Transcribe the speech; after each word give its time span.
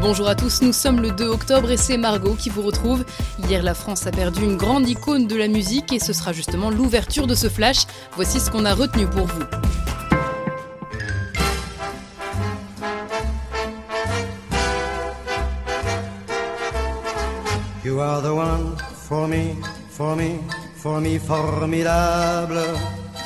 Bonjour 0.00 0.28
à 0.28 0.36
tous, 0.36 0.62
nous 0.62 0.72
sommes 0.72 1.00
le 1.00 1.10
2 1.10 1.26
octobre 1.26 1.70
et 1.72 1.76
c'est 1.76 1.96
Margot 1.96 2.34
qui 2.34 2.50
vous 2.50 2.62
retrouve. 2.62 3.04
Hier, 3.48 3.64
la 3.64 3.74
France 3.74 4.06
a 4.06 4.12
perdu 4.12 4.44
une 4.44 4.56
grande 4.56 4.88
icône 4.88 5.26
de 5.26 5.36
la 5.36 5.48
musique 5.48 5.92
et 5.92 5.98
ce 5.98 6.12
sera 6.12 6.32
justement 6.32 6.70
l'ouverture 6.70 7.26
de 7.26 7.34
ce 7.34 7.48
flash. 7.48 7.78
Voici 8.14 8.38
ce 8.38 8.48
qu'on 8.48 8.64
a 8.64 8.74
retenu 8.74 9.06
pour 9.06 9.26
vous. 9.26 9.42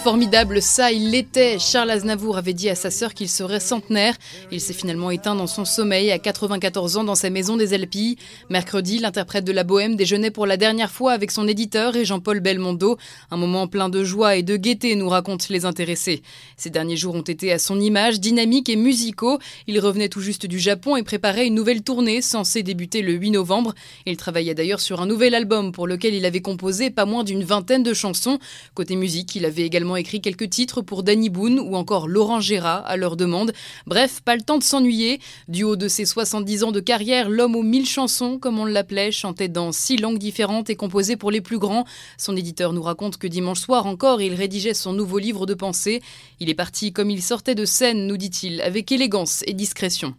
Formidable, 0.02 0.60
ça, 0.60 0.90
il 0.90 1.12
l'était. 1.12 1.60
Charles 1.60 1.90
Aznavour 1.90 2.36
avait 2.36 2.54
dit 2.54 2.68
à 2.68 2.74
sa 2.74 2.90
sœur 2.90 3.14
qu'il 3.14 3.28
serait 3.28 3.60
centenaire. 3.60 4.16
Il 4.50 4.60
s'est 4.60 4.72
finalement 4.72 5.12
éteint 5.12 5.36
dans 5.36 5.46
son 5.46 5.64
sommeil 5.64 6.10
à 6.10 6.18
94 6.18 6.96
ans 6.96 7.04
dans 7.04 7.14
sa 7.14 7.30
maison 7.30 7.56
des 7.56 7.72
Alpilles. 7.72 8.16
Mercredi, 8.50 8.98
l'interprète 8.98 9.44
de 9.44 9.52
la 9.52 9.62
Bohème 9.62 9.94
déjeunait 9.94 10.32
pour 10.32 10.44
la 10.44 10.56
dernière 10.56 10.90
fois 10.90 11.12
avec 11.12 11.30
son 11.30 11.46
éditeur 11.46 11.94
et 11.94 12.04
Jean-Paul 12.04 12.40
Belmondo. 12.40 12.98
Un 13.30 13.36
moment 13.36 13.68
plein 13.68 13.88
de 13.88 14.02
joie 14.02 14.34
et 14.34 14.42
de 14.42 14.56
gaieté, 14.56 14.96
nous 14.96 15.08
racontent 15.08 15.46
les 15.50 15.66
intéressés. 15.66 16.22
Ces 16.56 16.70
derniers 16.70 16.96
jours 16.96 17.14
ont 17.14 17.20
été 17.20 17.52
à 17.52 17.60
son 17.60 17.78
image, 17.78 18.18
dynamiques 18.18 18.70
et 18.70 18.76
musicaux. 18.76 19.38
Il 19.68 19.78
revenait 19.78 20.08
tout 20.08 20.20
juste 20.20 20.46
du 20.46 20.58
Japon 20.58 20.96
et 20.96 21.04
préparait 21.04 21.46
une 21.46 21.54
nouvelle 21.54 21.82
tournée 21.82 22.22
censée 22.22 22.64
débuter 22.64 23.02
le 23.02 23.12
8 23.12 23.30
novembre. 23.30 23.72
Il 24.06 24.16
travaillait 24.16 24.56
d'ailleurs 24.56 24.80
sur 24.80 25.00
un 25.00 25.06
nouvel 25.06 25.36
album 25.36 25.70
pour 25.70 25.86
lequel 25.86 26.12
il 26.12 26.26
avait 26.26 26.42
composé 26.42 26.90
pas 26.90 27.04
moins 27.04 27.22
d'une 27.22 27.44
vingtaine 27.44 27.84
de 27.84 27.94
chansons. 27.94 28.40
Côté 28.74 28.96
musique, 28.96 29.36
il 29.36 29.44
avait 29.44 29.62
également 29.62 29.91
écrit 29.96 30.20
quelques 30.20 30.50
titres 30.50 30.82
pour 30.82 31.02
Danny 31.02 31.30
Boone 31.30 31.58
ou 31.60 31.76
encore 31.76 32.08
Laurent 32.08 32.40
Gérard 32.40 32.84
à 32.86 32.96
leur 32.96 33.16
demande. 33.16 33.52
Bref, 33.86 34.20
pas 34.24 34.36
le 34.36 34.42
temps 34.42 34.58
de 34.58 34.62
s'ennuyer. 34.62 35.20
Du 35.48 35.64
haut 35.64 35.76
de 35.76 35.88
ses 35.88 36.04
70 36.04 36.64
ans 36.64 36.72
de 36.72 36.80
carrière, 36.80 37.28
l'homme 37.28 37.56
aux 37.56 37.62
mille 37.62 37.88
chansons, 37.88 38.38
comme 38.38 38.58
on 38.58 38.64
l'appelait, 38.64 39.12
chantait 39.12 39.48
dans 39.48 39.72
six 39.72 39.96
langues 39.96 40.18
différentes 40.18 40.70
et 40.70 40.76
composait 40.76 41.16
pour 41.16 41.30
les 41.30 41.40
plus 41.40 41.58
grands. 41.58 41.84
Son 42.18 42.36
éditeur 42.36 42.72
nous 42.72 42.82
raconte 42.82 43.18
que 43.18 43.26
dimanche 43.26 43.60
soir 43.60 43.86
encore, 43.86 44.22
il 44.22 44.34
rédigeait 44.34 44.74
son 44.74 44.92
nouveau 44.92 45.18
livre 45.18 45.46
de 45.46 45.54
pensée. 45.54 46.02
Il 46.40 46.50
est 46.50 46.54
parti 46.54 46.92
comme 46.92 47.10
il 47.10 47.22
sortait 47.22 47.54
de 47.54 47.64
scène, 47.64 48.06
nous 48.06 48.16
dit-il, 48.16 48.60
avec 48.60 48.90
élégance 48.92 49.42
et 49.46 49.52
discrétion. 49.52 50.14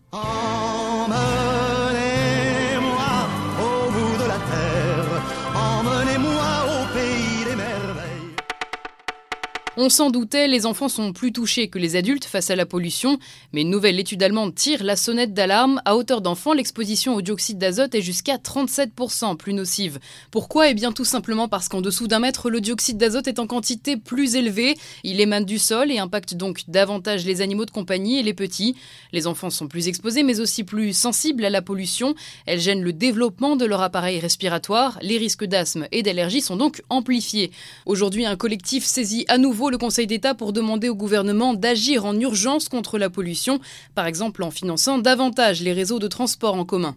On 9.75 9.89
s'en 9.89 10.11
doutait, 10.11 10.47
les 10.47 10.67
enfants 10.67 10.88
sont 10.88 11.13
plus 11.13 11.31
touchés 11.31 11.67
que 11.67 11.79
les 11.79 11.95
adultes 11.95 12.25
face 12.25 12.52
à 12.52 12.55
la 12.55 12.67
pollution, 12.67 13.17
mais 13.53 13.63
une 13.63 13.71
nouvelle 13.71 13.99
étude 13.99 14.21
allemande 14.21 14.53
tire 14.53 14.83
la 14.83 14.95
sonnette 14.95 15.33
d'alarme. 15.33 15.81
À 15.83 15.95
hauteur 15.95 16.21
d'enfants, 16.21 16.53
l'exposition 16.53 17.16
au 17.16 17.23
dioxyde 17.23 17.57
d'azote 17.57 17.95
est 17.95 18.03
jusqu'à 18.03 18.35
37% 18.38 19.35
plus 19.35 19.53
nocive. 19.53 19.97
Pourquoi? 20.29 20.69
Eh 20.69 20.75
bien 20.75 20.91
tout 20.91 21.06
simplement 21.06 21.47
parce 21.47 21.69
qu'en 21.69 21.81
dessous 21.81 22.07
d'un 22.07 22.19
mètre, 22.19 22.51
le 22.51 22.61
dioxyde 22.61 22.97
d'azote 22.97 23.28
est 23.28 23.39
en 23.39 23.47
quantité 23.47 23.97
plus 23.97 24.35
élevée. 24.35 24.75
Il 25.03 25.19
émane 25.19 25.44
du 25.44 25.57
sol 25.57 25.91
et 25.91 25.97
impacte 25.97 26.35
donc 26.35 26.61
davantage 26.67 27.25
les 27.25 27.41
animaux 27.41 27.66
de 27.66 27.72
compagnie 27.72 28.19
et 28.19 28.23
les 28.23 28.35
petits. 28.35 28.75
Les 29.11 29.25
enfants 29.25 29.50
sont 29.50 29.67
plus 29.67 29.88
exposés 29.88 30.22
mais 30.22 30.40
aussi 30.40 30.63
plus 30.63 30.94
sensibles 30.94 31.45
à 31.45 31.50
la 31.50 31.63
pollution. 31.63 32.13
Elle 32.45 32.59
gêne 32.59 32.84
le 32.84 32.94
développement 32.94 33.55
de 33.55 33.66
leur 33.66 33.81
appareil 33.81 34.19
respiratoire. 34.19 35.00
Les 35.01 35.17
risques 35.17 35.45
d'asthme 35.45 35.88
et 35.91 36.03
d'allergie 36.03 36.41
sont 36.41 36.57
donc 36.57 36.84
amplifiés. 36.90 37.50
Aujourd'hui, 37.88 38.28
un 38.28 38.35
collectif 38.35 38.85
saisit 38.85 39.25
à 39.29 39.40
le 39.69 39.78
Conseil 39.78 40.07
d'État 40.07 40.34
pour 40.34 40.53
demander 40.53 40.90
au 40.90 40.96
gouvernement 40.96 41.53
d'agir 41.53 42.06
en 42.06 42.19
urgence 42.19 42.69
contre 42.69 42.97
la 42.97 43.09
pollution, 43.09 43.59
par 43.96 44.06
exemple 44.06 44.44
en 44.44 44.51
finançant 44.51 44.97
davantage 44.97 45.62
les 45.62 45.74
réseaux 45.74 46.00
de 46.00 46.07
transport 46.07 46.56
en 46.56 46.66
commun. 46.66 46.96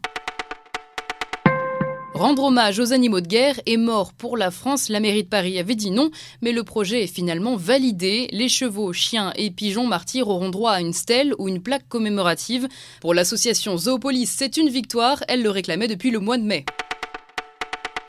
Rendre 2.17 2.45
hommage 2.45 2.79
aux 2.79 2.95
animaux 2.95 3.21
de 3.21 3.27
guerre 3.27 3.61
est 3.67 3.77
mort 3.77 4.15
pour 4.15 4.39
la 4.39 4.51
France. 4.51 4.89
La 4.89 5.01
mairie 5.01 5.25
de 5.25 5.29
Paris 5.29 5.59
avait 5.59 5.75
dit 5.75 5.91
non, 5.91 6.11
mais 6.41 6.53
le 6.53 6.65
projet 6.65 7.03
est 7.03 7.15
finalement 7.15 7.57
validé. 7.57 8.29
Les 8.33 8.49
chevaux, 8.49 8.95
chiens 8.95 9.35
et 9.37 9.51
pigeons 9.51 9.87
martyrs 9.87 10.29
auront 10.29 10.49
droit 10.49 10.73
à 10.73 10.81
une 10.81 10.95
stèle 10.95 11.35
ou 11.39 11.47
une 11.47 11.61
plaque 11.61 11.87
commémorative. 11.91 12.69
Pour 13.03 13.13
l'association 13.13 13.77
Zoopolis, 13.77 14.31
c'est 14.35 14.57
une 14.57 14.71
victoire. 14.71 15.23
Elle 15.29 15.43
le 15.43 15.51
réclamait 15.51 15.89
depuis 15.89 16.11
le 16.11 16.21
mois 16.21 16.39
de 16.39 16.45
mai. 16.45 16.65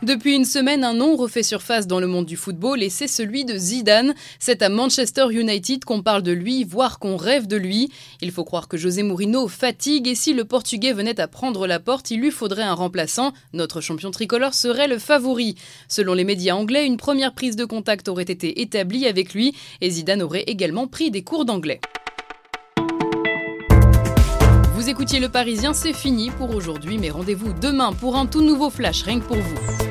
Depuis 0.04 0.36
une 0.36 0.46
semaine, 0.46 0.84
un 0.84 0.94
nom 0.94 1.16
refait 1.16 1.42
surface 1.42 1.88
dans 1.88 2.00
le 2.00 2.06
monde 2.06 2.28
du 2.28 2.38
football 2.38 2.84
et 2.84 2.90
c'est 2.90 3.08
celui 3.08 3.46
de 3.46 3.58
Zidane. 3.58 4.14
C'est 4.38 4.62
à 4.62 4.70
Manchester 4.70 5.26
United 5.32 5.86
qu'on 5.86 6.04
parle 6.04 6.22
de 6.22 6.32
lui, 6.32 6.64
voire 6.64 7.00
qu'on 7.00 7.18
rêve 7.18 7.48
de 7.48 7.58
lui. 7.58 7.90
Il 8.22 8.32
faut 8.32 8.44
croire 8.44 8.68
que 8.68 8.78
José 8.78 9.02
Mourinho 9.02 9.48
fatigue 9.48 10.08
et 10.08 10.14
si 10.14 10.34
le 10.34 10.46
Portugais 10.46 10.94
venait 10.94 11.20
à 11.20 11.28
prendre 11.28 11.66
la 11.66 11.80
porte, 11.80 12.12
il 12.12 12.20
lui 12.20 12.30
faudrait 12.30 12.62
un 12.62 12.76
remplaçant. 12.76 13.34
Notre 13.54 13.82
champion 13.82 14.12
tricolore 14.12 14.54
serait 14.54 14.88
le 14.88 15.00
favori. 15.00 15.56
Selon 15.88 16.14
les 16.14 16.26
médias 16.26 16.56
anglais, 16.56 16.86
une 16.86 16.98
première 16.98 17.34
prise 17.34 17.56
de 17.56 17.66
contact 17.66 18.08
aurait 18.08 18.22
été 18.22 18.62
établie 18.62 19.08
avec 19.08 19.34
lui 19.34 19.56
et 19.82 19.90
Zidane 19.90 20.22
aurait 20.22 20.44
également 20.44 20.86
pris 20.86 21.10
des 21.10 21.24
cours 21.24 21.44
d'anglais. 21.44 21.82
Vous 24.76 24.90
écoutiez 24.90 25.20
Le 25.20 25.28
Parisien, 25.28 25.74
c'est 25.74 25.92
fini 25.92 26.30
pour 26.30 26.54
aujourd'hui, 26.54 27.00
mais 27.00 27.10
rendez-vous 27.10 27.52
demain 27.52 27.94
pour 27.94 28.16
un 28.16 28.28
tout 28.28 28.42
nouveau 28.42 28.70
flash, 28.70 29.02
rien 29.02 29.20
que 29.20 29.26
pour 29.26 29.38
vous. 29.38 29.87